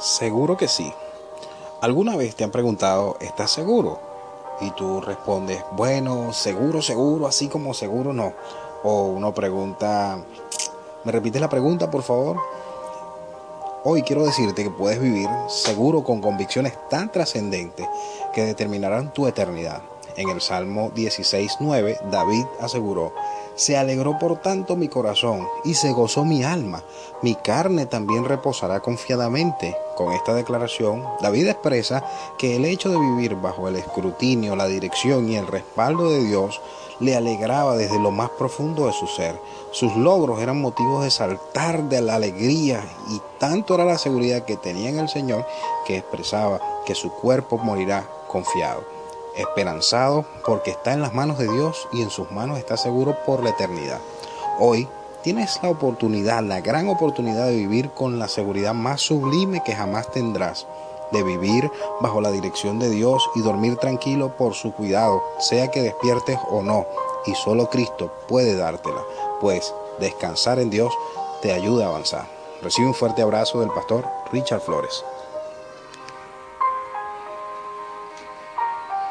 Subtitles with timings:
[0.00, 0.90] Seguro que sí.
[1.82, 4.00] ¿Alguna vez te han preguntado, ¿estás seguro?
[4.62, 8.32] Y tú respondes, bueno, seguro, seguro, así como seguro no.
[8.82, 10.18] O uno pregunta,
[11.04, 12.38] ¿me repites la pregunta, por favor?
[13.84, 17.86] Hoy quiero decirte que puedes vivir seguro con convicciones tan trascendentes
[18.32, 19.82] que determinarán tu eternidad.
[20.20, 23.14] En el Salmo 16.9, David aseguró,
[23.54, 26.84] se alegró por tanto mi corazón y se gozó mi alma.
[27.22, 29.74] Mi carne también reposará confiadamente.
[29.96, 32.04] Con esta declaración, David expresa
[32.36, 36.60] que el hecho de vivir bajo el escrutinio, la dirección y el respaldo de Dios
[36.98, 39.40] le alegraba desde lo más profundo de su ser.
[39.70, 44.58] Sus logros eran motivos de saltar de la alegría y tanto era la seguridad que
[44.58, 45.46] tenía en el Señor
[45.86, 48.99] que expresaba que su cuerpo morirá confiado
[49.36, 53.42] esperanzado porque está en las manos de Dios y en sus manos está seguro por
[53.42, 54.00] la eternidad.
[54.58, 54.88] Hoy
[55.22, 60.10] tienes la oportunidad, la gran oportunidad de vivir con la seguridad más sublime que jamás
[60.10, 60.66] tendrás,
[61.12, 65.82] de vivir bajo la dirección de Dios y dormir tranquilo por su cuidado, sea que
[65.82, 66.86] despiertes o no,
[67.26, 69.02] y solo Cristo puede dártela,
[69.40, 70.92] pues descansar en Dios
[71.42, 72.26] te ayuda a avanzar.
[72.62, 75.04] Recibe un fuerte abrazo del pastor Richard Flores.